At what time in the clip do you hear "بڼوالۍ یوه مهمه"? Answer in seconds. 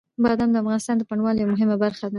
1.09-1.75